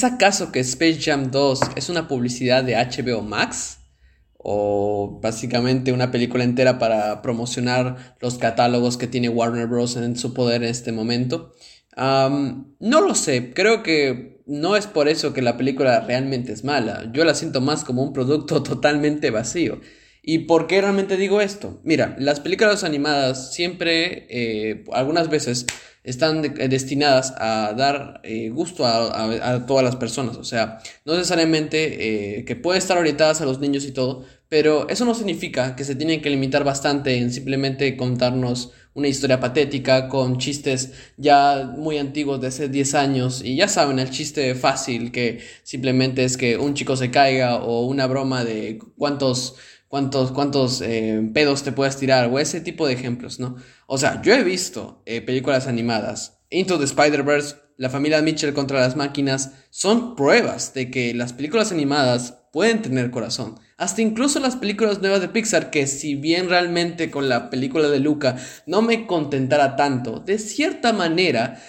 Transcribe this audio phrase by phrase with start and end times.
[0.00, 3.80] ¿Es acaso que Space Jam 2 es una publicidad de HBO Max?
[4.38, 9.96] ¿O básicamente una película entera para promocionar los catálogos que tiene Warner Bros.
[9.96, 11.52] en su poder en este momento?
[11.98, 17.10] no lo sé, creo que no es por eso que la película realmente es mala.
[17.12, 19.82] Yo la siento más como un producto totalmente vacío.
[20.22, 21.80] ¿Y por qué realmente digo esto?
[21.82, 25.66] Mira, las películas animadas siempre, eh, algunas veces,
[26.02, 30.36] están destinadas a dar eh, gusto a, todas las personas.
[30.36, 34.88] O sea, no necesariamente eh, que pueden estar orientadas a los niños y todo, pero
[34.88, 40.08] eso no significa que se tienen que limitar bastante en simplemente contarnos una historia patética
[40.08, 43.42] con chistes ya muy antiguos de hace 10 años.
[43.44, 47.86] Y ya saben, el chiste fácil que simplemente es que un chico se caiga o
[47.86, 49.56] una broma de cuántos
[49.90, 53.56] cuántos, cuántos eh, pedos te puedes tirar o ese tipo de ejemplos, ¿no?
[53.88, 58.80] O sea, yo he visto eh, películas animadas, Into the Spider-Verse, La familia Mitchell contra
[58.80, 63.58] las máquinas, son pruebas de que las películas animadas pueden tener corazón.
[63.78, 67.98] Hasta incluso las películas nuevas de Pixar, que si bien realmente con la película de
[67.98, 71.60] Luca no me contentara tanto, de cierta manera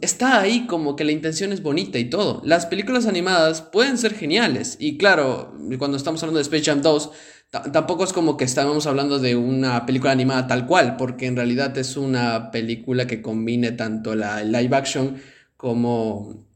[0.00, 2.42] está ahí como que la intención es bonita y todo.
[2.44, 4.76] Las películas animadas pueden ser geniales.
[4.78, 7.10] Y claro, cuando estamos hablando de Space Jam 2,
[7.72, 11.76] tampoco es como que estamos hablando de una película animada tal cual, porque en realidad
[11.78, 15.22] es una película que combine tanto la live action
[15.56, 16.46] como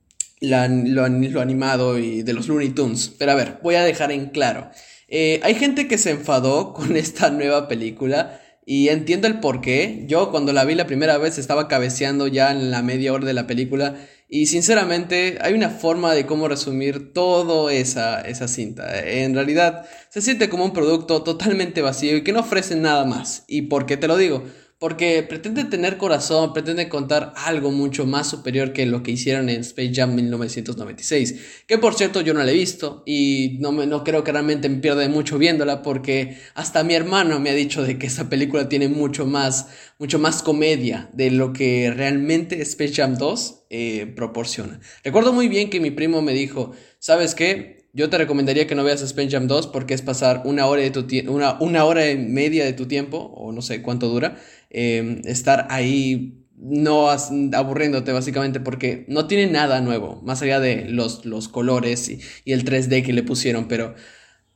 [0.40, 3.14] lo, animado y de los Looney Tunes.
[3.18, 4.70] Pero a ver, voy a dejar en claro.
[5.08, 10.04] Eh, hay gente que se enfadó con esta nueva película y entiendo el por qué.
[10.08, 13.32] Yo cuando la vi la primera vez estaba cabeceando ya en la media hora de
[13.32, 13.94] la película.
[14.28, 19.00] Y sinceramente hay una forma de cómo resumir toda esa, esa cinta.
[19.00, 23.44] En realidad se siente como un producto totalmente vacío y que no ofrece nada más.
[23.46, 24.42] ¿Y por qué te lo digo?
[24.78, 29.62] Porque pretende tener corazón, pretende contar algo mucho más superior que lo que hicieron en
[29.62, 34.04] Space Jam 1996, que por cierto yo no la he visto y no, me, no
[34.04, 37.98] creo que realmente me pierda mucho viéndola porque hasta mi hermano me ha dicho de
[37.98, 43.16] que esa película tiene mucho más, mucho más comedia de lo que realmente Space Jam
[43.16, 44.78] 2 eh, proporciona.
[45.02, 47.75] Recuerdo muy bien que mi primo me dijo, ¿sabes qué?
[47.96, 50.90] Yo te recomendaría que no veas Space Jam 2 porque es pasar una hora, de
[50.90, 54.36] tu una, una hora y media de tu tiempo, o no sé cuánto dura,
[54.68, 57.08] em, estar ahí no
[57.54, 62.20] aburriéndote básicamente porque no tiene nada nuevo, más allá de los, los colores y,
[62.52, 63.94] el 3D que le pusieron, pero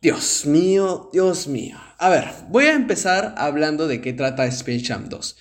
[0.03, 1.79] Dios mío, Dios mío.
[1.97, 5.39] A ver, voy a empezar hablando de qué trata Space Jam 2.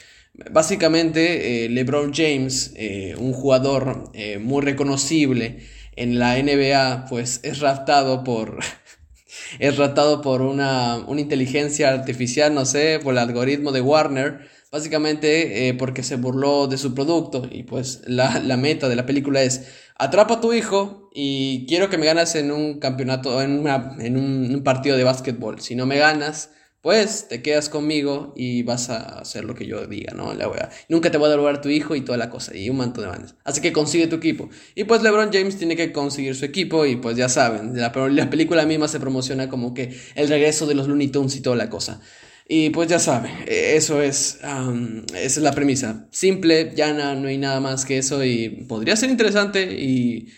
[0.52, 5.60] Básicamente, eh, LeBron James, eh, un jugador eh, muy reconocible,
[6.00, 8.60] en la NBA pues es raptado por
[9.60, 15.68] es raptado por una, una, inteligencia artificial, no sé, por el algoritmo de Warner, básicamente
[15.68, 19.42] eh, porque se burló de su producto y pues la, la, meta de la película
[19.42, 19.68] es
[19.98, 24.16] atrapa a tu hijo y quiero que me ganas en un campeonato, en, una, en
[24.16, 25.60] un, un partido de básquetbol.
[25.60, 26.52] Si no me ganas,
[26.82, 30.34] pues te quedas conmigo y vas a hacer lo que yo diga, ¿no?
[30.34, 30.70] La.
[30.88, 33.08] Nunca te voy a devolver tu hijo y toda la cosa, y un manto de
[33.08, 33.36] bandas.
[33.44, 34.50] Así que consigue tu equipo.
[34.76, 38.30] Y pues LeBron James tiene que conseguir su equipo, y pues ya saben, la, la
[38.30, 41.70] película misma se promociona como que el regreso de los Looney Tunes y toda la
[41.70, 42.02] cosa.
[42.48, 46.08] Y pues ya saben, eso es, esa es la premisa.
[46.12, 50.30] Simple, llana, no hay nada más que eso, y podría ser interesante y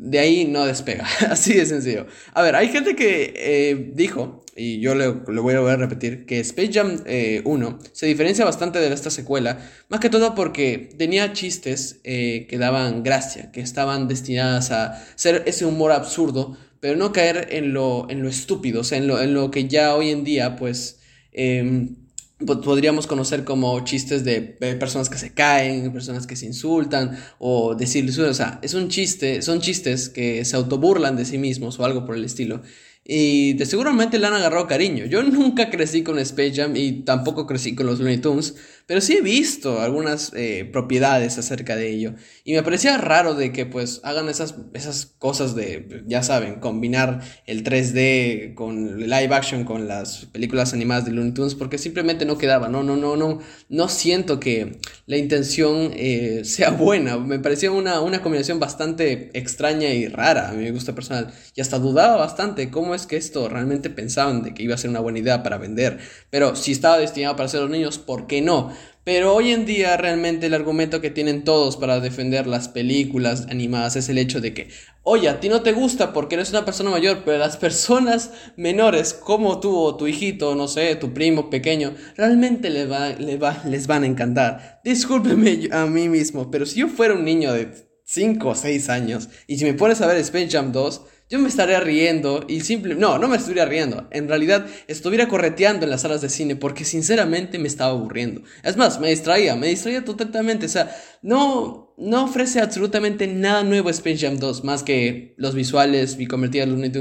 [0.00, 1.06] de ahí no despega.
[1.30, 2.06] Así de sencillo.
[2.32, 6.72] A ver, hay gente que eh, dijo, y yo le, voy a repetir, que Space
[6.72, 12.00] Jam 1 eh, se diferencia bastante de esta secuela, más que todo porque tenía chistes
[12.04, 17.48] eh, que daban gracia, que estaban destinadas a ser ese humor absurdo, pero no caer
[17.50, 20.24] en lo, en lo estúpido, o sea, en lo, en lo que ya hoy en
[20.24, 21.00] día, pues...
[21.32, 22.07] Em,
[22.46, 24.40] podríamos conocer como chistes de
[24.78, 29.42] personas que se caen, personas que se insultan o decirles, o sea, es un chiste,
[29.42, 32.62] son chistes que se autoburlan de sí mismos o algo por el estilo.
[33.10, 35.06] Y de seguramente le han agarrado cariño.
[35.06, 38.54] Yo nunca crecí con Space Jam y tampoco crecí con los Looney Tunes,
[38.88, 42.14] pero sí he visto algunas eh, propiedades acerca de ello.
[42.42, 47.20] Y me parecía raro de que pues hagan esas, esas cosas de, ya saben, combinar
[47.46, 52.38] el 3D con live action con las películas animadas de Looney Tunes, porque simplemente no
[52.38, 52.68] quedaba.
[52.68, 53.40] No, no, no, no.
[53.68, 57.18] No siento que la intención eh, sea buena.
[57.18, 60.48] Me parecía una, una combinación bastante extraña y rara.
[60.48, 61.30] A mí me gusta personal.
[61.54, 65.00] Y hasta dudaba bastante cómo que esto realmente pensaban de que iba a ser una
[65.00, 65.98] buena idea para vender.
[66.30, 68.72] Pero si estaba destinado para ser los niños, ¿por qué no?
[69.08, 73.96] Pero hoy en día realmente el argumento que tienen todos para defender las películas animadas
[73.96, 74.68] es el hecho de que,
[75.02, 79.14] oye, a ti no te gusta porque eres una persona mayor, pero las personas menores
[79.14, 83.86] como tú o tu hijito, no sé, tu primo pequeño, realmente les, va, va, les
[83.86, 84.82] van a encantar.
[84.84, 89.30] Discúlpeme a mí mismo, pero si yo fuera un niño de 5 o 6 años.
[89.46, 92.94] Y si me pones a ver Space Jam 2, yo me estaría riendo y simple...
[92.94, 94.08] No, no me estaría riendo.
[94.10, 98.42] En realidad, estuviera correteando en las salas de cine porque sinceramente me estaba aburriendo.
[98.62, 100.66] Es más, me distraía, me distraía totalmente.
[100.66, 100.90] O sea,
[101.20, 106.62] no, no ofrece absolutamente nada nuevo Space Jam 2, más que los visuales y convertir
[106.62, 106.92] a Looney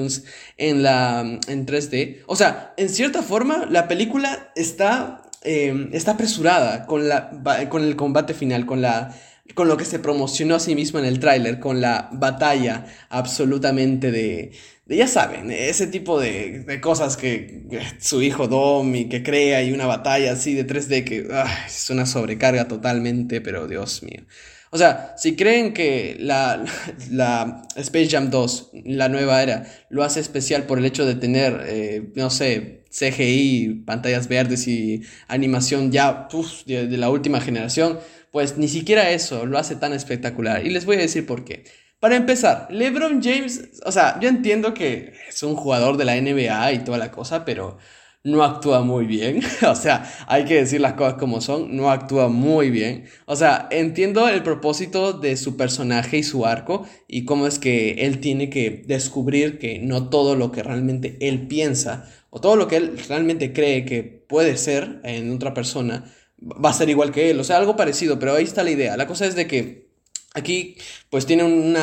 [0.57, 2.23] en, la, en 3D.
[2.25, 7.29] O sea, en cierta forma, la película está, eh, está apresurada con, la,
[7.69, 9.15] con el combate final, con la
[9.53, 14.11] con lo que se promocionó a sí mismo en el tráiler, con la batalla absolutamente
[14.11, 14.51] de,
[14.87, 17.63] ya saben, ese tipo de, de cosas que,
[17.99, 21.27] su hijo Dom y que crea y una batalla así de 3D que
[21.65, 24.25] es una sobrecarga totalmente, pero Dios mío.
[24.69, 26.63] O sea, si creen que la,
[27.11, 31.63] la Space Jam 2, la nueva era, lo hace especial por el hecho de tener,
[31.67, 36.27] eh, no sé, CGI, pantallas verdes y animación ya
[36.65, 37.99] de la última generación,
[38.37, 40.63] pues ni siquiera eso lo hace tan espectacular.
[40.63, 41.63] Y les voy a decir por qué.
[41.99, 46.73] Para empezar, LeBron James, o sea, yo entiendo que es un jugador de la NBA
[46.73, 47.79] y toda la cosa, pero
[48.23, 49.41] no actúa muy bien.
[49.67, 53.05] o sea, hay que decir las cosas como son, no actúa muy bien.
[53.25, 58.05] O sea, entiendo el propósito de su personaje y su arco y cómo es que
[58.05, 62.67] él tiene que descubrir que no todo lo que realmente él piensa o todo lo
[62.67, 67.29] que él realmente cree que puede ser en otra persona va a ser igual que
[67.29, 68.97] él, o sea, algo parecido, pero ahí está la idea.
[68.97, 69.87] La cosa es de que
[70.33, 70.75] aquí
[71.09, 71.75] pues tiene un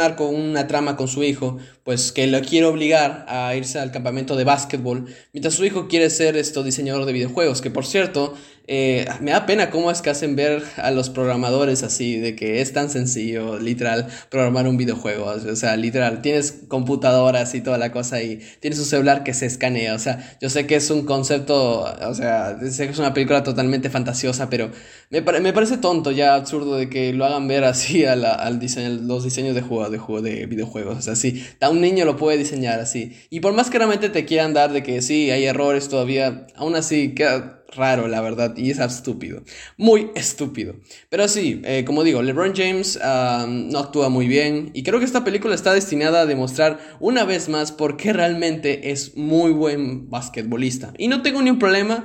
[0.00, 4.36] arco, una trama con su hijo, pues que lo quiere obligar a irse al campamento
[4.36, 8.34] de básquetbol, mientras su hijo quiere ser esto diseñador de videojuegos, que por cierto,
[8.68, 12.60] eh, me da pena cómo es que hacen ver a los programadores así, de que
[12.60, 15.26] es tan sencillo, literal, programar un videojuego.
[15.26, 19.46] O sea, literal, tienes computadoras y toda la cosa y tienes un celular que se
[19.46, 19.94] escanea.
[19.94, 23.42] O sea, yo sé que es un concepto, o sea, sé que es una película
[23.42, 24.70] totalmente fantasiosa, pero
[25.10, 29.00] me, me parece tonto, ya absurdo de que lo hagan ver así a al diseño,
[29.02, 30.98] los diseños de, juego, de, juego, de videojuegos.
[30.98, 33.16] O sea, sí, un niño lo puede diseñar así.
[33.30, 36.76] Y por más que realmente te quieran dar de que sí, hay errores todavía, aún
[36.76, 39.42] así queda raro, la verdad, y es estúpido.
[39.76, 40.74] Muy estúpido.
[41.08, 45.24] Pero sí, eh, como digo, LeBron James no actúa muy bien y creo que esta
[45.24, 50.92] película está destinada a demostrar una vez más por qué realmente es muy buen basquetbolista.
[50.98, 52.04] Y no tengo ni un problema.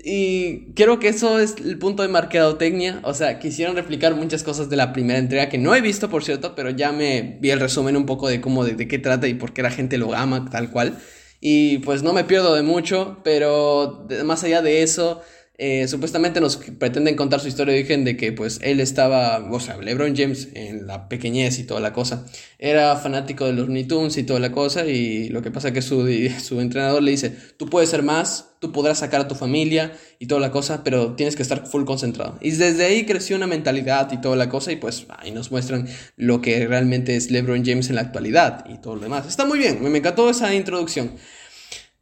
[0.00, 3.00] Y creo que eso es el punto de mercadotecnia.
[3.02, 6.24] O sea, quisieron replicar muchas cosas de la primera entrega que no he visto, por
[6.24, 9.26] cierto, pero ya me vi el resumen un poco de cómo, de, de qué trata
[9.26, 10.98] y por qué la gente lo ama, tal cual.
[11.40, 15.22] Y pues no me pierdo de mucho, pero más allá de eso,
[15.60, 19.58] eh, supuestamente nos pretenden contar su historia de origen de que pues él estaba, o
[19.58, 22.26] sea, LeBron James en la pequeñez y toda la cosa,
[22.60, 25.82] era fanático de los Looney y toda la cosa y lo que pasa es que
[25.82, 26.06] su,
[26.44, 30.26] su entrenador le dice, tú puedes ser más, tú podrás sacar a tu familia y
[30.26, 32.38] toda la cosa, pero tienes que estar full concentrado.
[32.40, 35.88] Y desde ahí creció una mentalidad y toda la cosa y pues ahí nos muestran
[36.14, 39.26] lo que realmente es LeBron James en la actualidad y todo lo demás.
[39.26, 41.16] Está muy bien, me encantó esa introducción.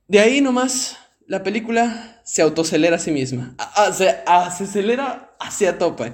[0.08, 3.54] De ahí nomás la película se autocelera a sí misma.
[3.56, 6.12] Ah, se, acelera hacia tope.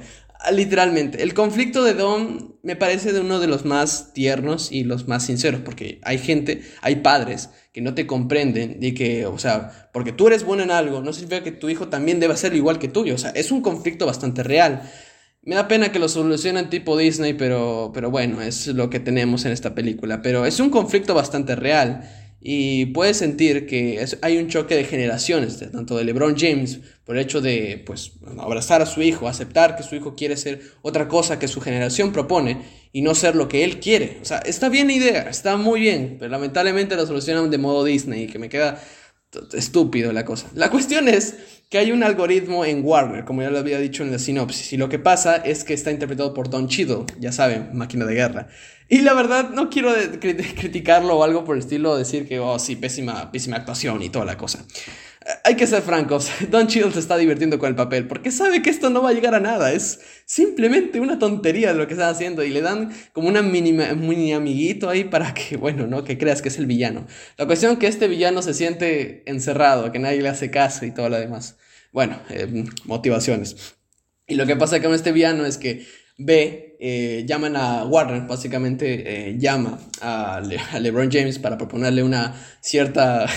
[0.53, 1.23] Literalmente.
[1.23, 5.25] El conflicto de Dom me parece de uno de los más tiernos y los más
[5.25, 5.63] sinceros.
[5.63, 8.77] Porque hay gente, hay padres que no te comprenden.
[8.83, 11.89] Y que, o sea, porque tú eres bueno en algo, no significa que tu hijo
[11.89, 13.15] también deba ser igual que tuyo.
[13.15, 14.83] O sea, es un conflicto bastante real.
[15.41, 19.47] Me da pena que lo solucionen tipo Disney, pero, pero bueno, es lo que tenemos
[19.47, 20.21] en esta película.
[20.21, 22.07] Pero es un conflicto bastante real.
[22.45, 27.23] Y puedes sentir que hay un choque de generaciones, tanto de LeBron James, por el
[27.23, 31.39] hecho de pues, abrazar a su hijo, aceptar que su hijo quiere ser otra cosa
[31.39, 34.19] que su generación propone y no ser lo que él quiere.
[34.23, 37.85] O sea, está bien la idea, está muy bien, pero lamentablemente lo solucionan de modo
[37.85, 38.83] Disney, que me queda
[39.53, 40.49] estúpido la cosa.
[40.55, 41.37] La cuestión es
[41.73, 44.77] que hay un algoritmo en Warner, como ya lo había dicho en la sinopsis, y
[44.77, 48.49] lo que pasa es que está interpretado por Don Cheadle, ya saben, máquina de guerra.
[48.91, 52.77] Y la verdad, no quiero criticarlo o algo por el estilo, decir que, oh, sí,
[52.77, 54.67] pésima, pésima actuación y toda la cosa.
[55.25, 58.61] Eh, hay que ser francos, Don Cheadle se está divirtiendo con el papel porque sabe
[58.61, 62.11] que esto no va a llegar a nada, es simplemente una tontería lo que está
[62.11, 66.19] haciendo y le dan como una mini, mini amiguito ahí para que, bueno, no que
[66.19, 67.07] creas que es el villano.
[67.39, 70.91] La cuestión es que este villano se siente encerrado, que nadie le hace caso y
[70.91, 71.57] todo lo demás.
[71.93, 73.77] Bueno, eh, motivaciones.
[74.27, 79.29] Y lo que pasa con este villano es que ve, eh, llaman a Warner, básicamente
[79.29, 80.41] eh, llama a,
[80.81, 83.27] LeBron James para proponerle una cierta...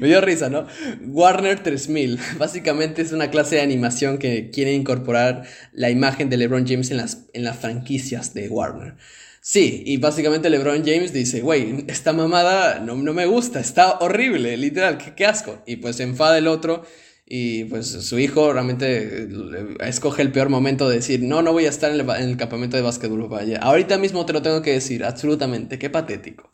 [0.00, 0.66] Me dio risa, ¿no?
[1.06, 2.18] Warner 3000.
[2.38, 5.42] Básicamente es una clase de animación que quiere incorporar
[5.72, 8.94] la imagen de LeBron James en las, en las franquicias de Warner.
[9.42, 14.56] Sí, y básicamente LeBron James dice, güey, esta mamada no, no, me gusta, está horrible,
[14.56, 15.62] literal, qué, qué asco.
[15.66, 16.84] Y pues se enfada el otro
[17.28, 21.66] Y pues su hijo realmente eh, escoge el peor momento de decir, no, no voy
[21.66, 23.28] a estar en el, campamento de básquetbol.
[23.28, 26.52] Vaya, ahorita mismo te lo tengo que decir, absolutamente, qué patético.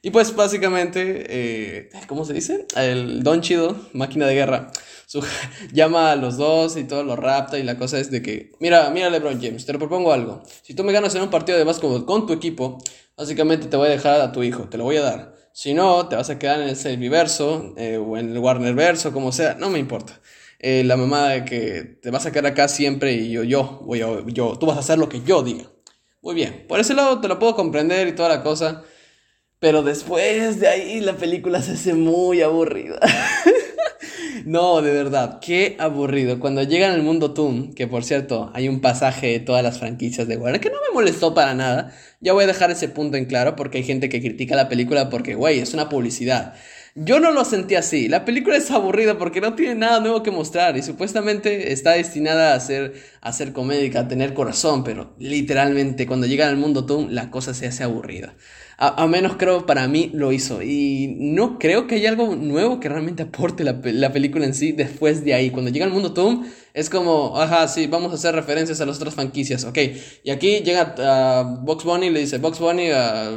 [0.00, 2.66] Y pues básicamente, eh, ¿cómo se dice?
[2.76, 4.70] El Don Chido, máquina de guerra,
[5.72, 8.90] llama a los dos y todo lo rapta y la cosa es de que, mira,
[8.90, 10.42] mira LeBron James, te propongo algo.
[10.62, 12.78] Si tú me ganas en un partido de básquetbol con tu equipo,
[13.16, 15.41] básicamente te voy a dejar a tu hijo, te lo voy a dar.
[15.52, 19.12] Si no, te vas a quedar en el Selviverso eh, o en el Warner Verso,
[19.12, 20.20] como sea, no me importa.
[20.58, 24.00] Eh, la mamá de que te vas a quedar acá siempre y yo, yo, voy
[24.00, 25.64] a, yo, tú vas a hacer lo que yo diga.
[26.22, 28.84] Muy bien, por ese lado te lo puedo comprender y toda la cosa,
[29.58, 33.00] pero después de ahí la película se hace muy aburrida.
[34.44, 36.40] No, de verdad, qué aburrido.
[36.40, 40.26] Cuando llegan al mundo Toon, que por cierto, hay un pasaje de todas las franquicias
[40.26, 41.92] de Warner que no me molestó para nada.
[42.20, 45.10] Ya voy a dejar ese punto en claro porque hay gente que critica la película
[45.10, 46.54] porque, güey, es una publicidad.
[46.94, 48.08] Yo no lo sentí así.
[48.08, 52.54] La película es aburrida porque no tiene nada nuevo que mostrar y supuestamente está destinada
[52.54, 57.14] a ser, a ser comédica, a tener corazón, pero literalmente cuando llegan al mundo Toon
[57.14, 58.34] la cosa se hace aburrida.
[58.78, 60.62] A, menos creo para mí lo hizo.
[60.62, 64.72] Y no creo que haya algo nuevo que realmente aporte la, la película en sí
[64.72, 65.50] después de ahí.
[65.50, 68.96] Cuando llega al mundo Toon es como, ajá, sí, vamos a hacer referencias a las
[68.96, 69.78] otras franquicias, ok.
[70.24, 73.30] Y aquí llega a Box Bunny y le dice, Box Bunny a,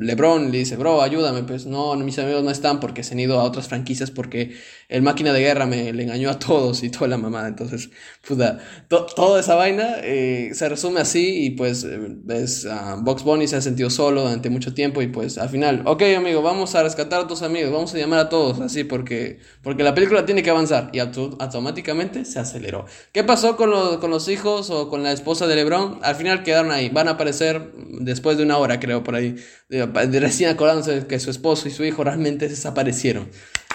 [0.00, 1.44] LeBron, le dice, bro, ayúdame.
[1.44, 4.56] Pues no, mis amigos no están porque se han ido a otras franquicias porque
[4.88, 7.46] el máquina de guerra me le engañó a todos y toda la mamada.
[7.46, 7.90] Entonces,
[8.26, 11.86] puta, toda esa vaina eh, se resume así y pues
[12.24, 12.66] ves,
[13.02, 16.42] Box Bunny se ha sentido solo durante mucho tiempo y pues al final, ok amigo,
[16.42, 19.94] vamos a rescatar a tus amigos, vamos a llamar a todos así porque, porque la
[19.94, 22.86] película tiene que avanzar y automáticamente se aceleró.
[23.12, 25.98] ¿Qué pasó con, con los hijos o con la esposa de Lebron?
[26.02, 26.88] Al final quedaron ahí.
[26.88, 29.36] Van a aparecer después de una hora, creo, por ahí.
[29.68, 33.28] Recién acordándose que su esposo y su hijo realmente desaparecieron.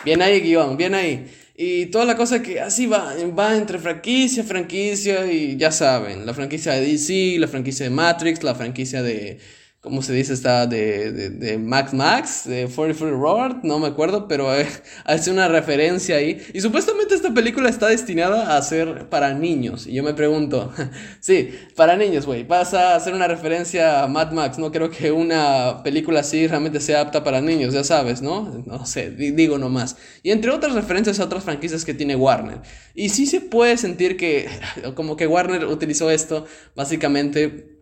[0.06, 1.28] Bien ahí, guion, bien ahí.
[1.62, 6.34] Y toda la cosa que así va, va entre franquicia, franquicia y ya saben, la
[6.34, 9.40] franquicia de DC, la franquicia de Matrix, la franquicia de,
[9.82, 10.34] ¿cómo se dice?
[10.34, 14.68] Está de, de, de Max Max, de 44 Robert, no me acuerdo, pero eh,
[15.06, 16.42] hace una referencia ahí.
[16.54, 19.88] Y supuestamente esta película está destinada a ser para niños.
[19.88, 20.74] Y yo me pregunto,
[21.22, 24.58] sí, para niños, güey, vas a hacer una referencia a Mad Max.
[24.58, 28.64] No creo que una película así realmente sea apta para niños, ya sabes, ¿no?
[28.66, 29.96] No sé, digo nomás.
[30.24, 32.62] Y entre otras referencias a otras franquicias que tiene Warner.
[32.96, 34.50] Y sí se puede sentir que,
[34.96, 36.46] como que Warner utilizó esto
[36.76, 37.79] básicamente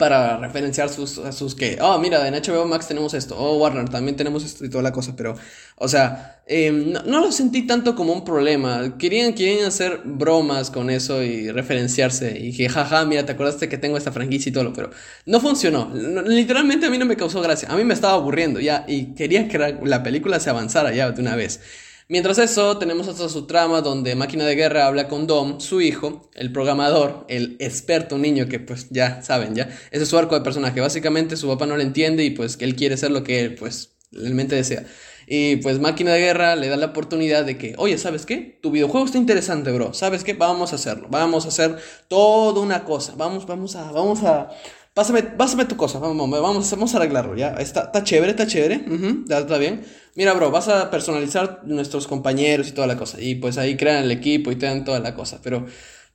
[0.00, 4.16] para referenciar sus, sus que, oh, mira, en HBO Max tenemos esto, oh, Warner también
[4.16, 5.36] tenemos esto y toda la cosa, pero,
[5.76, 8.96] o sea, em, no, lo sentí tanto como un problema.
[8.98, 13.76] Querían, querían hacer bromas con eso y referenciarse y que, jaja, mira, te acordaste que
[13.76, 14.90] tengo esta franquicia y todo, pero
[15.26, 15.92] no funcionó.
[16.24, 19.48] Literalmente a mí no me causó gracia, a mí me estaba aburriendo ya y quería
[19.48, 21.60] que la película se avanzara ya de una vez.
[22.10, 26.28] Mientras eso, tenemos hasta su trama donde Máquina de Guerra habla con Dom, su hijo,
[26.34, 29.68] el programador, el experto niño que pues ya saben, ya.
[29.92, 30.80] Ese es su arco de personaje.
[30.80, 33.92] Básicamente su papá no le entiende y pues que él quiere ser lo que pues
[34.10, 34.86] realmente desea.
[35.28, 38.58] Y pues Máquina de Guerra le da la oportunidad de que, oye, ¿sabes qué?
[38.60, 39.94] Tu videojuego está interesante, bro.
[39.94, 40.34] ¿Sabes qué?
[40.34, 41.06] Vamos a hacerlo.
[41.12, 41.76] Vamos a hacer
[42.08, 43.14] toda una cosa.
[43.16, 44.50] Vamos, vamos a, vamos a
[45.00, 47.54] Pásame, pásame tu cosa, vamos, vamos, vamos a arreglarlo, ¿ya?
[47.54, 48.84] Está, está chévere, está chévere,
[49.30, 49.80] está bien.
[50.14, 53.18] Mira, bro, vas a personalizar nuestros compañeros y toda la cosa.
[53.18, 55.40] Y pues ahí crean el equipo y te dan toda la cosa.
[55.42, 55.64] Pero,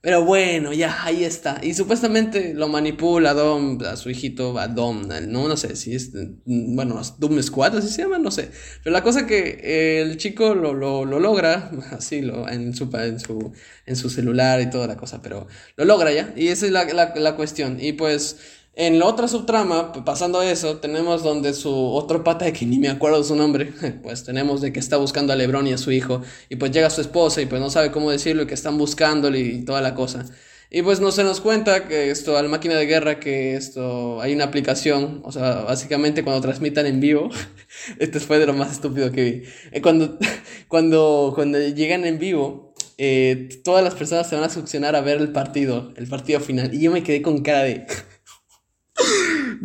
[0.01, 1.59] pero bueno, ya, ahí está.
[1.63, 5.95] Y supuestamente lo manipula a Dom, a su hijito, a Dom, no, no sé si
[5.95, 6.11] es,
[6.45, 8.51] bueno, Doom Squad, así se llama, no sé.
[8.83, 13.19] Pero la cosa que el chico lo, lo, lo logra, así, lo, en, su, en,
[13.19, 13.51] su,
[13.87, 16.31] en su celular y toda la cosa, pero lo logra ya.
[16.35, 17.79] Y esa es la, la, la cuestión.
[17.81, 18.37] Y pues
[18.77, 22.89] en la otra subtrama, pasando eso, tenemos donde su otro pata, de que ni me
[22.89, 23.71] acuerdo su nombre,
[24.03, 26.89] pues tenemos de que está buscando a Lebron y a su hijo, y pues llega
[26.89, 29.95] su esposa y pues no sabe cómo decirlo y que están buscándole y toda la
[29.95, 30.25] cosa.
[30.69, 34.19] Y pues no se nos cuenta que esto, a la máquina de guerra, que esto,
[34.19, 37.29] hay una aplicación, o sea, básicamente cuando transmitan en vivo,
[37.99, 40.17] esto fue de lo más estúpido que vi, eh, cuando,
[40.67, 45.21] cuando, cuando llegan en vivo, eh, todas las personas se van a succionar a ver
[45.21, 47.85] el partido, el partido final, y yo me quedé con cara de...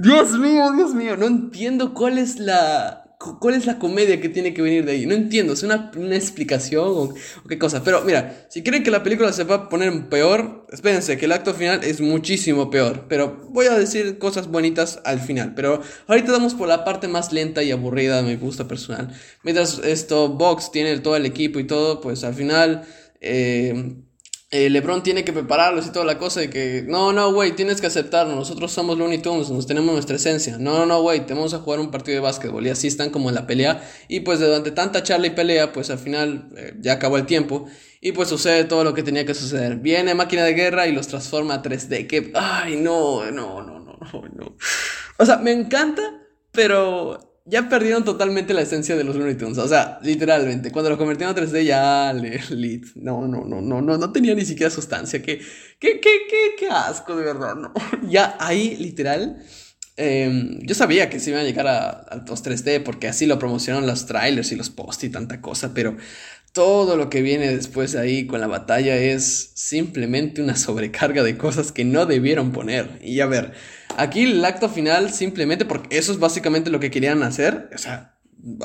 [0.01, 3.05] Dios mío, Dios mío, no entiendo cuál es la
[3.39, 5.05] cuál es la comedia que tiene que venir de ahí.
[5.05, 7.15] No entiendo, es una, una explicación o,
[7.47, 7.85] qué cosa.
[7.85, 11.33] Pero mira, si creen que la película se va a poner peor, espérense que el
[11.33, 13.05] acto final es muchísimo peor.
[13.09, 15.55] Pero voy a decir cosas bonitas al final.
[15.55, 19.13] Pero ahorita damos por la parte más lenta y aburrida de mi gusto personal.
[19.43, 22.85] Mientras esto, Box tiene todo el equipo y todo, pues al final...
[23.21, 23.97] Eh,
[24.53, 27.81] eh, LeBron tiene que prepararlos y toda la cosa de que, no, no, güey, tienes
[27.81, 31.35] que aceptarnos, nosotros somos Looney Tunes, nos tenemos nuestra esencia, no, no, no, güey, te
[31.35, 34.21] vamos a jugar un partido de básquetbol y así están como en la pelea y
[34.21, 37.67] pues durante tanta charla y pelea, pues al final eh, ya acabó el tiempo
[38.01, 39.77] y pues sucede todo lo que tenía que suceder.
[39.77, 43.99] Viene máquina de guerra y los transforma a 3D, que, ay, no, no, no, no,
[44.01, 44.57] no, no.
[45.19, 46.03] O sea, me encanta,
[46.51, 49.59] pero ya perdieron totalmente la esencia de los Looney Tunes.
[49.59, 52.87] O sea, literalmente, cuando lo convirtieron a 3D ya lit.
[52.97, 55.23] No, no, no, no, no, no tenía ni siquiera sustancia.
[55.23, 55.39] Qué,
[55.79, 57.55] qué, qué, qué, qué asco, de verdad.
[58.09, 59.43] Ya ahí, literal.
[59.97, 63.39] Em, yo sabía que se iban a llegar a, a los 3D porque así lo
[63.39, 65.97] promocionaron los trailers y los posts y tanta cosa, pero
[66.53, 71.73] todo lo que viene después ahí con la batalla es simplemente una sobrecarga de cosas
[71.73, 72.99] que no debieron poner.
[73.03, 73.53] Y a ver,
[73.97, 78.17] aquí el acto final simplemente, porque eso es básicamente lo que querían hacer, o sea,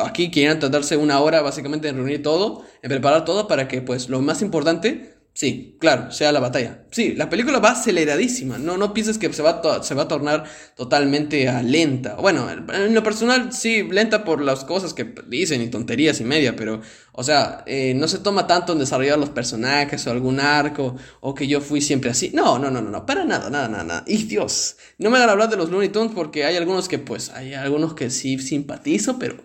[0.04, 4.10] aquí querían tratarse una hora básicamente en reunir todo, en preparar todo para que pues
[4.10, 6.86] lo más importante Sí, claro, sea la batalla.
[6.92, 8.58] Sí, la película va aceleradísima.
[8.58, 10.46] No, no pienses que se va, a se va a tornar
[10.78, 12.16] totalmente a lenta.
[12.16, 16.56] Bueno, en lo personal, sí, lenta por las cosas que dicen y tonterías y media,
[16.56, 16.80] pero,
[17.12, 21.36] o sea, eh, no se toma tanto en desarrollar los personajes o algún arco o
[21.36, 22.32] que yo fui siempre así.
[22.34, 24.04] No, no, no, no, no, para nada, nada, nada, nada.
[24.08, 27.30] Y Dios, no me hagan hablar de los Looney Tunes porque hay algunos que, pues,
[27.32, 29.36] hay algunos que sí simpatizo, pero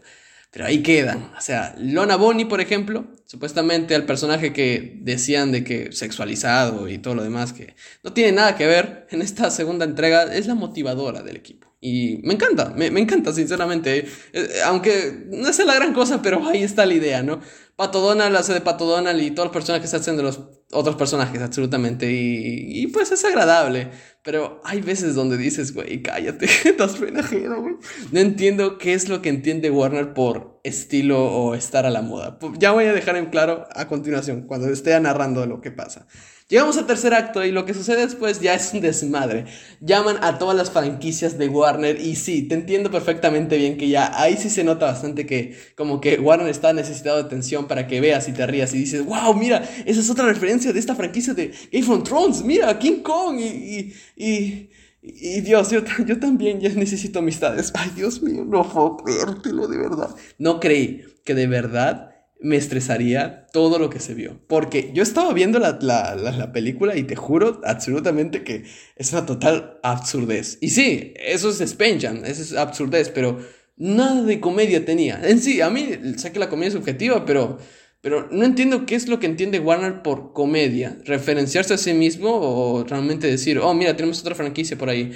[0.50, 1.30] pero ahí quedan.
[1.36, 6.98] O sea, Lona Bonnie, por ejemplo, supuestamente al personaje que decían de que sexualizado y
[6.98, 10.54] todo lo demás, que no tiene nada que ver en esta segunda entrega, es la
[10.54, 11.68] motivadora del equipo.
[11.80, 13.98] Y me encanta, me, encanta, sinceramente.
[13.98, 17.40] Eh, eh, aunque no es la gran cosa, pero ahí está la idea, ¿no?
[17.80, 20.38] Pato Donald hace de Pato Donald y todos los personajes hacen de los
[20.70, 22.12] otros personajes, absolutamente.
[22.12, 23.90] Y, pues es agradable.
[24.22, 27.76] Pero hay veces donde dices, güey, cállate, estás ajeno, güey.
[28.12, 32.38] No entiendo qué es lo que entiende Warner por estilo o estar a la moda.
[32.58, 36.06] Ya voy a dejar en claro a continuación, cuando esté narrando lo que pasa.
[36.50, 39.44] Llegamos al tercer acto y lo que sucede después ya es un desmadre.
[39.80, 44.20] Llaman a todas las franquicias de Warner y sí, te entiendo perfectamente bien que ya
[44.20, 48.00] ahí sí se nota bastante que como que Warner está necesitado de atención para que
[48.00, 51.34] veas y te rías y dices, wow, mira, esa es otra referencia de esta franquicia
[51.34, 53.94] de Game of Thrones, mira, King Kong y...
[54.16, 54.70] y,
[55.02, 57.72] y Dios, yo, yo, también ya necesito amistades.
[57.74, 60.14] Ay, Dios mío, no puedo creértelo de verdad.
[60.36, 64.40] No creí que de verdad me estresaría todo lo que se vio.
[64.46, 68.64] Porque yo estaba viendo la, la, película y te juro absolutamente que
[68.96, 70.58] es una total absurdez.
[70.60, 73.40] Y sí, eso es Spenjan, eso es absurdez, pero
[73.76, 75.20] nada de comedia tenía.
[75.22, 77.58] En sí, a mí sé que la comedia es subjetiva, pero,
[78.00, 80.98] pero no entiendo qué es lo que entiende Warner por comedia.
[81.04, 85.12] Referenciarse a sí mismo o realmente decir, oh, mira, tenemos otra franquicia por ahí.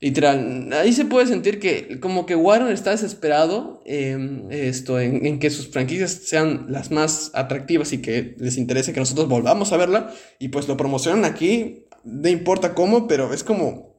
[0.00, 5.50] Literal, ahí se puede sentir que como que Warner está desesperado em, esto, en, que
[5.50, 10.12] sus franquicias sean las más atractivas y que les interese que nosotros volvamos a verla
[10.38, 13.94] y pues lo promocionan aquí, no importa cómo, pero es como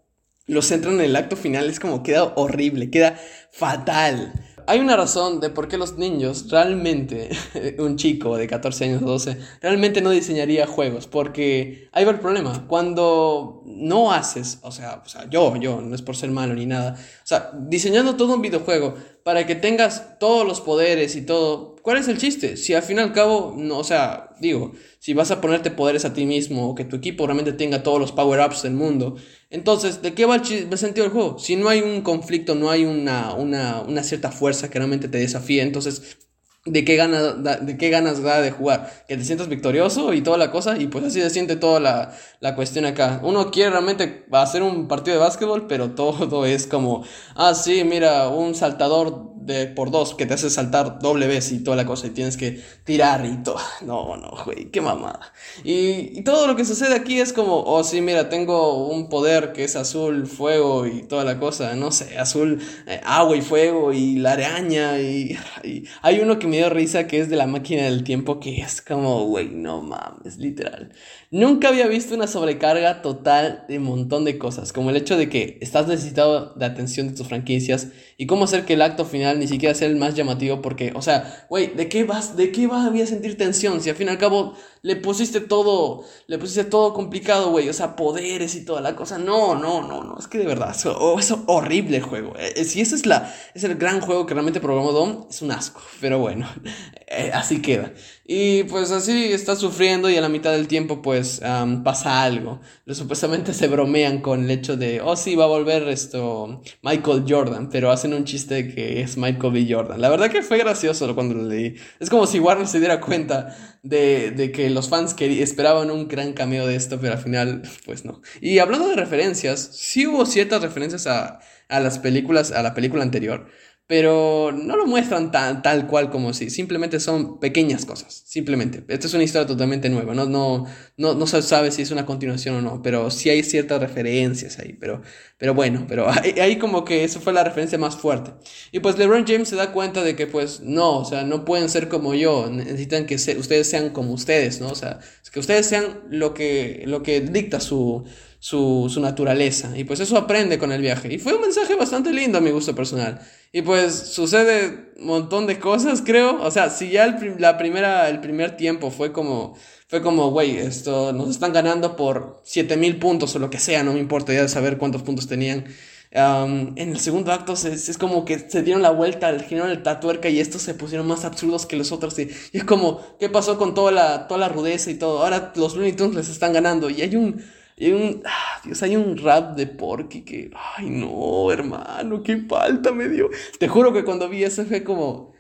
[0.47, 3.17] lo centran en el acto final, es como queda horrible, queda
[3.51, 4.33] fatal
[4.67, 7.29] hay una razón de por qué los niños realmente,
[7.79, 11.07] un chico de 14 años, 12, realmente no diseñaría juegos.
[11.07, 12.65] Porque ahí va el problema.
[12.67, 16.65] Cuando no haces, o sea, o sea, yo, yo, no es por ser malo ni
[16.65, 16.93] nada.
[16.93, 21.97] O sea, diseñando todo un videojuego para que tengas todos los poderes y todo, ¿cuál
[21.97, 22.57] es el chiste?
[22.57, 26.05] Si al fin y al cabo, no, o sea, digo, si vas a ponerte poderes
[26.05, 29.15] a ti mismo o que tu equipo realmente tenga todos los power-ups del mundo,
[29.49, 31.39] entonces, ¿de qué va el, sentido del juego?
[31.39, 35.17] Si no hay un conflicto, no hay una, una, una cierta fuerza que realmente te
[35.17, 36.19] desafíe, entonces
[36.65, 38.91] de qué ganas de qué ganas da de jugar.
[39.07, 42.13] Que te sientas victorioso y toda la cosa y pues así se siente toda la,
[42.39, 43.19] la, cuestión acá.
[43.23, 47.03] Uno quiere realmente hacer un partido de básquetbol pero todo es como
[47.35, 51.63] ah sí mira un saltador de por dos que te hace saltar doble vez y
[51.63, 56.21] toda la cosa y tienes que tirar y todo no no güey qué mamada y,
[56.23, 59.75] todo lo que sucede aquí es como oh sí mira tengo un poder que es
[59.75, 64.33] azul fuego y toda la cosa no sé azul eh, agua y fuego y la
[64.33, 68.03] araña y, y hay uno que me dio risa que es de la máquina del
[68.03, 70.91] tiempo, que es como, güey, no mames, literal.
[71.31, 75.29] Nunca había visto una sobrecarga total de un montón de cosas, como el hecho de
[75.29, 79.34] que estás necesitado de atención de tus franquicias y cómo hacer que el acto final
[79.35, 82.67] ni siquiera sea el más llamativo, porque, o sea, güey, ¿de qué vas, de qué
[82.67, 84.53] vas a sentir tensión si al fin y al cabo
[84.85, 89.17] le pusiste todo, le pusiste todo complicado, güey, o sea, poderes y toda la cosa.
[89.17, 92.35] No, no, no, no, es que de verdad, es, es horrible juego.
[92.37, 95.41] Eh, eh, si ese es, la, es el gran juego que realmente programó Dom, es
[95.41, 96.47] un asco, pero bueno,
[97.07, 97.93] eh, así queda.
[98.27, 101.41] Y pues así está sufriendo y a la mitad del tiempo pues
[101.83, 102.59] pasa algo.
[102.87, 107.69] supuestamente se bromean con el hecho de, oh sí, va a volver esto Michael Jordan,
[107.69, 109.67] pero hacen un chiste que es Michael B.
[109.67, 109.99] Jordan.
[109.99, 111.75] La verdad que fue gracioso cuando lo leí.
[111.99, 116.33] Es como si Warner se diera cuenta de, de que los fans esperaban un gran
[116.33, 118.21] cameo de esto, pero al final, pues no.
[118.41, 123.03] Y hablando de referencias, sí hubo ciertas referencias a, a las películas, a la película
[123.03, 123.47] anterior
[123.87, 128.83] pero no lo muestran tan, tal cual como si, simplemente son pequeñas cosas, simplemente.
[128.87, 130.65] Esta es una historia totalmente nueva, no, no,
[130.97, 134.57] no, no se sabe si es una continuación o no, pero sí hay ciertas referencias
[134.57, 135.03] ahí, pero,
[135.37, 136.07] pero bueno, pero
[136.41, 138.31] ahí, como que eso fue la referencia más fuerte.
[138.71, 141.69] Y pues LeBron James se da cuenta de que pues no, o sea, no pueden
[141.69, 144.69] ser como yo, necesitan que ustedes sean como ustedes, ¿no?
[144.69, 144.99] O sea,
[145.35, 148.05] que ustedes sean lo que, lo que dicta su,
[148.45, 149.75] su, su naturaleza.
[149.75, 151.11] Y pues eso aprende con el viaje.
[151.11, 153.19] Y fue un mensaje bastante lindo a mi gusto personal.
[153.51, 156.39] Y pues sucede un montón de cosas, creo.
[156.43, 160.57] O sea, si ya el, la primera, el primer tiempo fue como, fue como, güey,
[160.57, 164.47] esto nos están ganando por 7000 puntos o lo que sea, no me importa ya
[164.47, 165.65] saber cuántos puntos tenían.
[166.11, 170.29] en el segundo acto es, es, como que se dieron la vuelta, giraron el tatuerca
[170.29, 172.19] y estos se pusieron más absurdos que los otros.
[172.19, 175.23] Y, es como, ¿qué pasó con toda la, toda la rudeza y todo?
[175.23, 177.43] Ahora los Looney Tunes les están ganando y hay un
[177.77, 182.91] y un, ah, Dios, hay un rap de Porky que, ay no, hermano, qué falta
[182.93, 183.29] me dio.
[183.59, 185.33] Te juro que cuando vi eso fue como,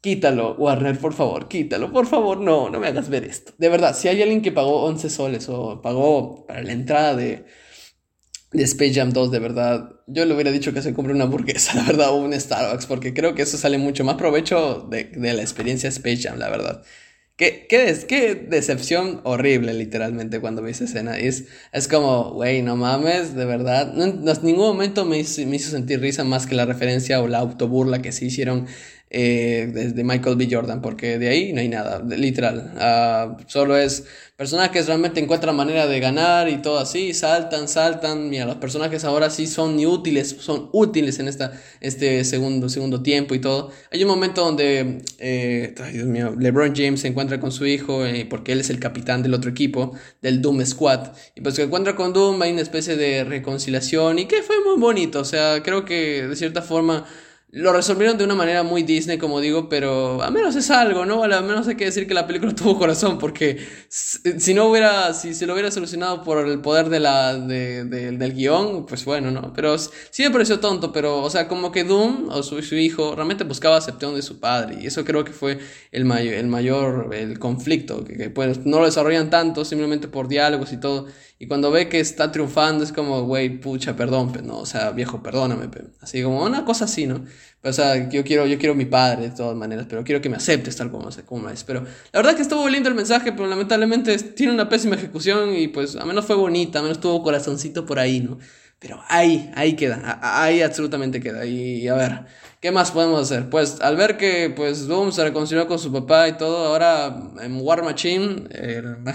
[0.00, 3.52] quítalo, Warner, por favor, quítalo, por favor, no, no me hagas ver esto.
[3.58, 7.44] De verdad, si hay alguien que pagó 11 soles o pagó para la entrada de,
[8.52, 11.74] de Space Jam 2, de verdad, yo le hubiera dicho que se compre una hamburguesa,
[11.76, 15.32] la verdad, o un Starbucks, porque creo que eso sale mucho más provecho de, de
[15.34, 16.82] la experiencia Space Jam, la verdad.
[17.40, 21.18] Qué, qué, decepción horrible, literalmente, cuando vi esa escena.
[21.18, 23.94] es, es como, güey, no mames, de verdad.
[23.94, 28.02] No, en ningún momento me hizo sentir risa más que la referencia o la autoburla
[28.02, 28.66] que se hicieron
[29.10, 30.48] eh, desde Michael B.
[30.48, 32.72] Jordan, porque de ahí no hay nada, literal.
[32.76, 34.04] Uh, solo es
[34.40, 38.30] personajes realmente encuentran manera de ganar y todo así, saltan, saltan.
[38.30, 43.34] Mira, los personajes ahora sí son útiles, son útiles en esta, este segundo, segundo tiempo
[43.34, 43.70] y todo.
[43.90, 48.26] Hay un momento donde, eh, Dios mío, LeBron James se encuentra con su hijo, eh,
[48.30, 49.92] porque él es el capitán del otro equipo,
[50.22, 51.08] del Doom Squad.
[51.34, 54.80] Y pues se encuentra con Doom, hay una especie de reconciliación y que fue muy
[54.80, 55.20] bonito.
[55.20, 57.04] O sea, creo que de cierta forma
[57.52, 61.24] lo resolvieron de una manera muy Disney, como digo, pero a menos es algo, ¿no?
[61.24, 63.58] Al menos hay que decir que la película tuvo corazón, porque
[63.88, 68.34] si no hubiera, si se lo hubiera solucionado por el poder de la, de, del
[68.34, 69.52] guion, pues bueno, ¿no?
[69.52, 73.16] Pero sí me pareció tonto, pero, o sea, como que Doom o su, su hijo
[73.16, 75.58] realmente buscaba aceptación de su padre, y eso creo que fue
[75.90, 80.72] el mayor, el mayor, el conflicto, que, pues no lo desarrollan tanto, simplemente por diálogos
[80.72, 81.08] y todo,
[81.42, 85.22] y cuando ve que está triunfando es como, güey, pucha, perdón, no, o sea, viejo,
[85.22, 85.70] perdóname,
[86.02, 87.24] así como una cosa así, ¿no?
[87.62, 90.36] o sea, yo quiero, yo quiero mi padre de todas maneras, pero quiero que me
[90.36, 91.64] aceptes tal como, como es.
[91.64, 91.80] Pero
[92.12, 95.96] la verdad que estuvo lindo el mensaje, pero lamentablemente tiene una pésima ejecución y pues
[95.96, 98.38] a menos fue bonita, a menos tuvo corazoncito por ahí, ¿no?
[98.80, 101.44] Pero ahí, ahí queda, ahí absolutamente queda.
[101.44, 102.20] Y, a ver,
[102.60, 103.50] ¿qué más podemos hacer?
[103.50, 107.60] Pues al ver que pues Doom se reconcilió con su papá y todo, ahora en
[107.60, 108.48] War Machine,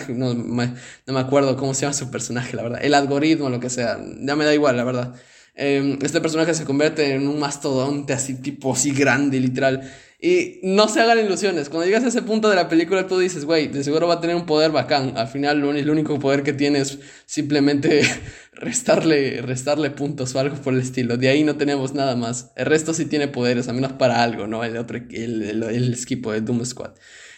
[0.09, 3.71] no, no, me acuerdo cómo se llama su personaje, la verdad, el algoritmo, lo que
[3.71, 5.15] sea, ya me da igual, la verdad.
[5.55, 9.81] Em, este personaje se convierte en un mastodonte así, tipo así grande, literal.
[10.19, 11.69] Y no se hagan ilusiones.
[11.69, 14.21] Cuando llegas a ese punto de la película, tú dices, güey, de seguro va a
[14.21, 15.17] tener un poder bacán.
[15.17, 18.01] Al final, el único poder que tiene es simplemente
[18.53, 21.17] restarle, restarle puntos o algo por el estilo.
[21.17, 22.51] De ahí no tenemos nada más.
[22.55, 24.63] El resto sí tiene poderes, al menos para algo, ¿no?
[24.63, 26.91] El otro, el, el, el equipo de Doom Squad.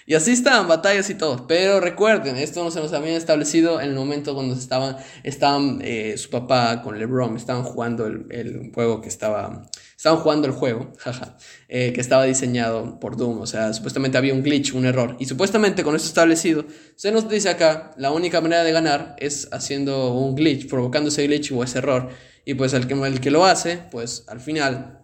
[0.10, 1.48] Y así estaban, batallas y todo.
[1.48, 6.18] Pero recuerden, esto no se nos había establecido en el momento cuando estaban, estaban eh,
[6.18, 10.94] su papá con LeBron, estaban jugando el, el, juego que estaba, estaban jugando el juego,
[11.00, 11.36] jaja,
[11.68, 13.42] eh, que estaba diseñado por Doom.
[13.42, 15.18] O sea, supuestamente había un glitch, un error.
[15.20, 19.50] Y supuestamente con eso establecido, se nos dice acá, la única manera de ganar es
[19.52, 22.10] haciendo un glitch, provocando ese glitch o ese error.
[22.46, 25.02] Y pues el que, el que lo hace, pues al final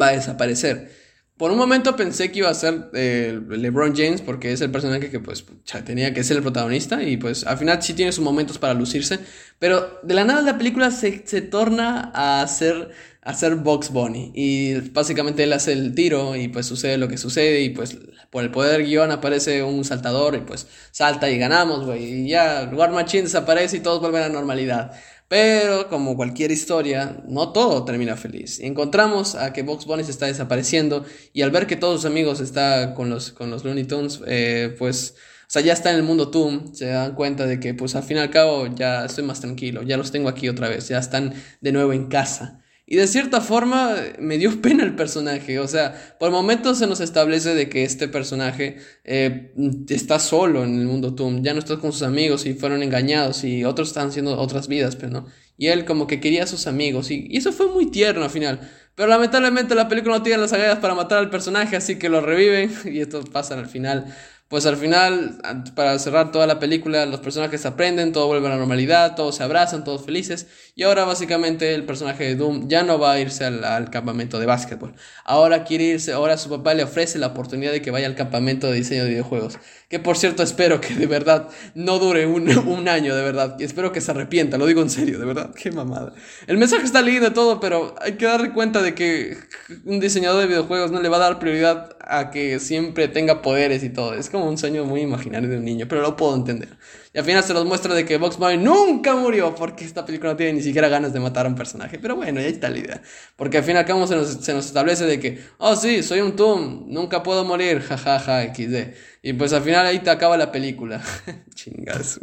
[0.00, 1.03] va a desaparecer.
[1.36, 5.10] Por un momento pensé que iba a ser eh, LeBron James porque es el personaje
[5.10, 5.44] que pues
[5.84, 9.18] tenía que ser el protagonista y pues al final sí tiene sus momentos para lucirse,
[9.58, 14.74] pero de la nada la película se, torna a hacer, a hacer Box Bunny y
[14.90, 17.98] básicamente él hace el tiro y pues sucede lo que sucede y pues
[18.30, 22.70] por el poder guion aparece un saltador y pues salta y ganamos, güey, y ya
[22.72, 24.92] War Machine desaparece y todos vuelven a la normalidad.
[25.28, 28.60] Pero como cualquier historia, no todo termina feliz.
[28.60, 32.40] Encontramos a que Box Bunny se está desapareciendo y al ver que todos sus amigos
[32.40, 36.02] están con los, con los Looney Tunes, eh, pues, o sea, ya está en el
[36.02, 39.24] mundo Toon, se dan cuenta de que pues al fin y al cabo ya estoy
[39.24, 42.63] más tranquilo, ya los tengo aquí otra vez, ya están de nuevo en casa.
[42.86, 45.58] Y de cierta forma me dio pena el personaje.
[45.58, 49.52] O sea, por momentos se nos establece de que este personaje eh,
[49.88, 51.42] está solo en el mundo Toon.
[51.42, 54.96] Ya no está con sus amigos y fueron engañados y otros están haciendo otras vidas,
[54.96, 55.26] pero no.
[55.56, 58.30] Y él como que quería a sus amigos y, y eso fue muy tierno al
[58.30, 58.60] final.
[58.94, 62.20] Pero lamentablemente la película no tiene las habilidades para matar al personaje, así que lo
[62.20, 64.14] reviven y esto pasa al final
[64.48, 65.38] pues al final,
[65.74, 69.42] para cerrar toda la película, los personajes aprenden, todo vuelve a la normalidad, todos se
[69.42, 70.46] abrazan, todos felices.
[70.74, 74.46] Y ahora básicamente el personaje de Doom ya no va a irse al, campamento de
[74.46, 74.94] básquetbol.
[75.24, 78.66] Ahora quiere irse, ahora su papá le ofrece la oportunidad de que vaya al campamento
[78.68, 79.58] de diseño de videojuegos.
[79.94, 82.48] Que por cierto espero que de verdad no dure un,
[82.88, 83.54] año, de verdad.
[83.60, 85.54] Y espero que se arrepienta, lo digo en serio, de verdad.
[85.54, 86.12] Qué mamada.
[86.48, 89.36] El mensaje está lindo y todo, pero hay que darle cuenta de que
[89.84, 93.84] un diseñador de videojuegos no le va a dar prioridad a que siempre tenga poderes
[93.84, 94.14] y todo.
[94.14, 96.70] Es como un sueño muy imaginario de un niño, pero lo puedo entender.
[97.14, 100.32] Y al final se nos muestra de que Box Bunny nunca murió porque esta película
[100.32, 102.00] no tiene ni siquiera ganas de matar a un personaje.
[102.00, 103.02] Pero bueno, ahí está la idea.
[103.36, 106.02] Porque al fin y al cabo se nos, se nos establece de que, oh sí,
[106.02, 108.94] soy un Toon, nunca puedo morir, jajaja, XD.
[109.22, 111.00] Y pues al final ahí te acaba la película.
[111.54, 112.18] Chingas,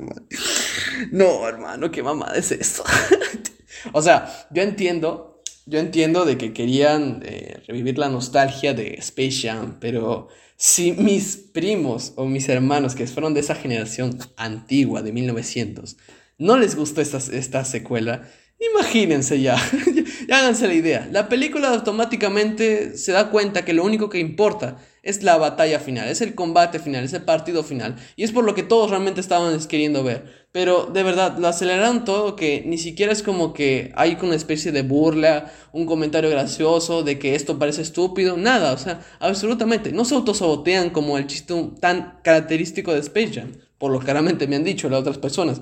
[1.12, 2.84] No, hermano, qué mamada es esto.
[3.93, 5.31] o sea, yo entiendo
[5.65, 11.38] yo entiendo de que querían eh, revivir la nostalgia de Space Jam, pero si mis
[11.38, 15.97] primos o mis hermanos que fueron de esa generación antigua de 1900
[16.38, 18.28] no les gustó esta, esta secuela,
[18.60, 19.58] imagínense ya,
[20.32, 21.10] ya háganse la idea.
[21.12, 26.08] La película automáticamente se da cuenta que lo único que importa es la batalla final,
[26.08, 27.98] es el combate final, es el partido final.
[28.15, 30.46] Y es por lo que todos realmente estaban queriendo ver.
[30.54, 34.72] Pero de verdad, lo aceleraron todo que ni siquiera es como que hay una especie
[34.72, 39.91] de burla, un comentario gracioso de que esto parece estúpido, nada, o sea, absolutamente.
[39.91, 44.48] No se autosabotean como el chiste tan característico de Space Jam, por lo que claramente
[44.48, 45.60] me han dicho las otras personas.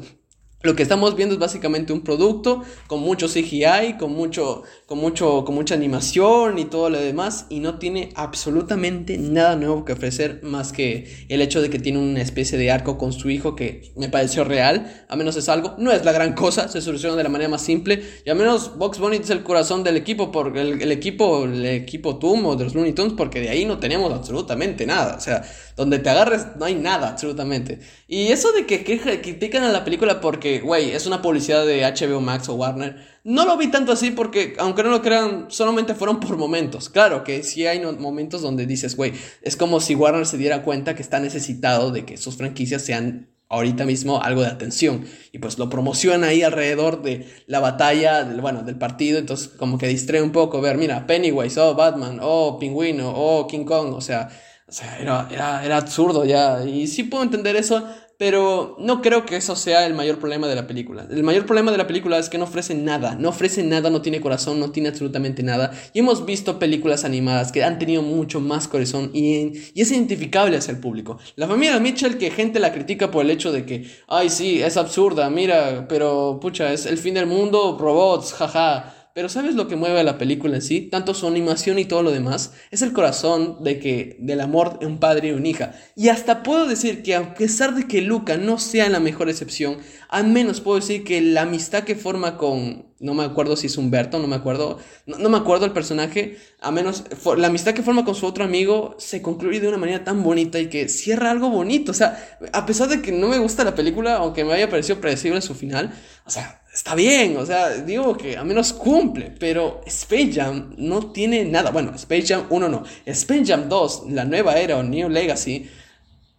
[0.61, 5.45] Lo que estamos viendo es básicamente un producto con mucho CGI, con mucho, con mucho,
[5.45, 10.41] con mucha animación y todo lo demás, y no tiene absolutamente nada nuevo que ofrecer
[10.43, 13.93] más que el hecho de que tiene una especie de arco con su hijo que
[13.95, 17.23] me pareció real, a menos es algo, no es la gran cosa, se soluciona de
[17.23, 20.59] la manera más simple, y a menos Box Bunny es el corazón del equipo, porque
[20.59, 24.11] el, equipo, el equipo Toon o de los Looney Tunes, porque de ahí no tenemos
[24.11, 25.41] absolutamente nada, o sea,
[25.77, 27.79] donde te agarres no hay nada absolutamente.
[28.09, 31.83] Y eso de que, que critican a la película porque güey, es una publicidad de
[31.83, 32.97] HBO Max o Warner.
[33.23, 36.89] No lo vi tanto así porque, aunque no lo crean, solamente fueron por momentos.
[36.89, 40.95] Claro que sí hay momentos donde dices, güey, es como si Warner se diera cuenta
[40.95, 45.05] que está necesitado de que sus franquicias sean ahorita mismo algo de atención.
[45.31, 49.19] Y pues lo promociona ahí alrededor de la batalla, del, bueno, del partido.
[49.19, 53.65] Entonces como que distrae un poco ver, mira, Pennywise, oh Batman, oh Pingüino, oh King
[53.65, 53.93] Kong.
[53.93, 54.29] O sea,
[54.67, 56.63] o sea era, era, era absurdo ya.
[56.65, 57.85] Y sí puedo entender eso.
[58.19, 61.07] Pero no creo que eso sea el mayor problema de la película.
[61.09, 63.15] El mayor problema de la película es que no ofrece nada.
[63.15, 65.71] No ofrece nada, no tiene corazón, no tiene absolutamente nada.
[65.93, 70.57] Y hemos visto películas animadas que han tenido mucho más corazón y, y es identificable
[70.57, 71.17] hacia el público.
[71.37, 74.75] La familia Mitchell, que gente la critica por el hecho de que, ay, sí, es
[74.75, 78.98] absurda, mira, pero pucha, es el fin del mundo, robots, jaja.
[79.19, 80.79] Pero ¿sabes lo que mueve a la película en sí?
[80.79, 82.53] Tanto su animación y todo lo demás.
[82.71, 85.73] Es el corazón de que, del amor de un padre y una hija.
[85.97, 89.79] Y hasta puedo decir que a pesar de que Luca no sea la mejor excepción,
[90.07, 93.77] al menos puedo decir que la amistad que forma con, no me acuerdo si es
[93.77, 97.03] Humberto, no me acuerdo, no, me acuerdo el personaje, a menos
[97.35, 100.59] la amistad que forma con su otro amigo se concluye de una manera tan bonita
[100.59, 101.91] y que cierra algo bonito.
[101.91, 105.01] O sea, a pesar de que no me gusta la película, aunque me haya parecido
[105.01, 105.93] predecible su final,
[106.25, 111.11] o sea, está bien, o sea, digo que al menos cumple, pero Space Jam no
[111.11, 111.71] tiene nada.
[111.71, 115.69] Bueno, Space Jam 1 no, Space Jam 2, la nueva era o New Legacy,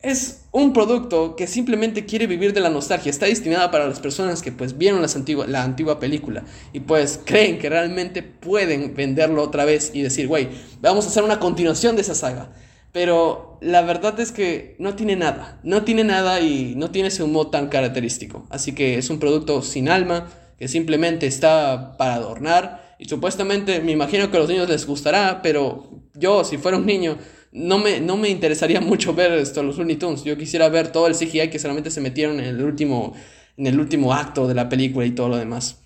[0.00, 3.10] es un producto que simplemente quiere vivir de la nostalgia.
[3.10, 5.14] Está destinada para las personas que pues vieron las
[5.46, 10.48] la antigua película y pues creen que realmente pueden venderlo otra vez y decir, güey,
[10.80, 12.50] vamos a hacer una continuación de esa saga.
[12.92, 17.22] Pero la verdad es que no tiene nada, no tiene nada y no tiene ese
[17.22, 18.46] humor tan característico.
[18.50, 22.96] Así que es un producto sin alma, que simplemente está para adornar.
[22.98, 26.84] Y supuestamente me imagino que a los niños les gustará, pero yo, si fuera un
[26.84, 27.16] niño,
[27.52, 30.24] no me, no me interesaría mucho ver esto, los Looney Tunes.
[30.24, 33.14] Yo quisiera ver todo el CGI que solamente se metieron en el último,
[33.56, 35.80] en el último acto de la película y todo lo demás.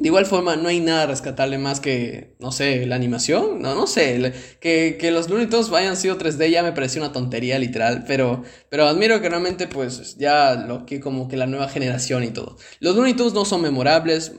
[0.00, 3.62] De igual forma, no hay nada rescatable más que, no sé, la animación.
[3.62, 4.32] No, no sé.
[4.58, 8.02] Que, que los Looney Tunes hayan sido 3D ya me pareció una tontería, literal.
[8.04, 12.30] Pero, pero admiro que realmente, pues, ya lo que como que la nueva generación y
[12.30, 12.56] todo.
[12.80, 14.32] Los Looney Tunes no son memorables.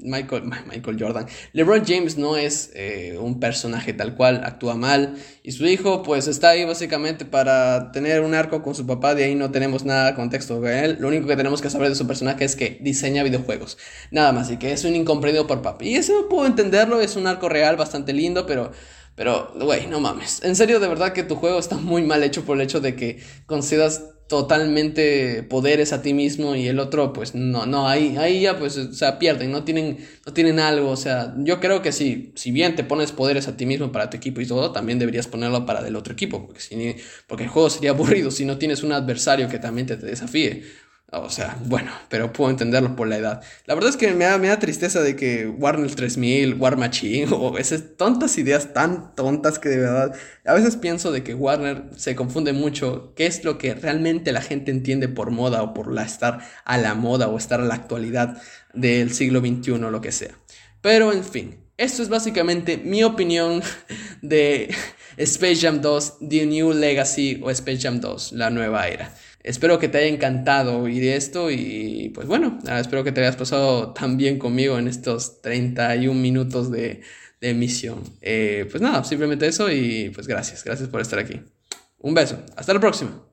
[0.00, 1.26] Michael, Michael Jordan.
[1.52, 5.16] LeBron James no es eh, un personaje tal cual, actúa mal.
[5.42, 9.14] Y su hijo, pues, está ahí básicamente para tener un arco con su papá.
[9.14, 10.96] De ahí no tenemos nada de contexto con él.
[11.00, 13.76] Lo único que tenemos que saber de su personaje es que diseña videojuegos.
[14.10, 14.50] Nada más.
[14.50, 15.88] Y que es un incomprendido por papi.
[15.90, 18.72] Y eso puedo entenderlo, es un arco real bastante lindo, pero,
[19.14, 20.42] pero, güey, no mames.
[20.42, 22.96] En serio, de verdad que tu juego está muy mal hecho por el hecho de
[22.96, 28.40] que concedas totalmente poderes a ti mismo y el otro pues no, no, ahí, ahí
[28.40, 31.92] ya pues, o sea, pierden, no tienen, no tienen algo, o sea, yo creo que
[31.92, 34.98] sí, si bien te pones poderes a ti mismo para tu equipo y todo, también
[34.98, 38.56] deberías ponerlo para del otro equipo, porque, si, porque el juego sería aburrido si no
[38.56, 40.62] tienes un adversario que también te desafíe.
[41.14, 43.42] O sea, bueno, pero puedo entenderlo por la edad.
[43.66, 47.28] La verdad es que me da, me da tristeza de que Warner 3000, War Machine,
[47.30, 50.14] o esas tontas ideas tan tontas que de verdad.
[50.46, 54.40] A veces pienso de que Warner se confunde mucho qué es lo que realmente la
[54.40, 57.74] gente entiende por moda o por la estar a la moda o estar a la
[57.74, 58.40] actualidad
[58.72, 60.38] del siglo XXI o lo que sea.
[60.80, 63.62] Pero en fin, esto es básicamente mi opinión
[64.22, 64.74] de
[65.18, 69.12] Space Jam 2, The New Legacy o Space Jam 2, la nueva era.
[69.42, 73.92] Espero que te haya encantado oír esto y pues bueno, espero que te hayas pasado
[73.92, 77.02] tan bien conmigo en estos 31 minutos de,
[77.40, 78.04] emisión.
[78.20, 81.40] Eh, pues nada, simplemente eso y pues gracias, gracias por estar aquí.
[81.98, 83.31] Un beso, hasta la próxima.